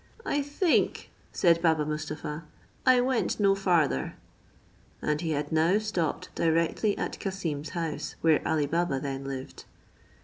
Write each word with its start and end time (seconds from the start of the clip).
"I 0.25 0.41
think," 0.41 1.11
said 1.31 1.61
Baba 1.61 1.85
Mustapha, 1.85 2.45
"I 2.87 3.01
went 3.01 3.39
no 3.39 3.53
farther," 3.53 4.15
and 4.99 5.21
he 5.21 5.29
had 5.29 5.51
now 5.51 5.77
stopped 5.77 6.33
directly 6.33 6.97
at 6.97 7.19
Cassim's 7.19 7.69
house, 7.77 8.15
where 8.21 8.41
Ali 8.43 8.65
Baba 8.65 8.99
then 8.99 9.25
lived. 9.25 9.65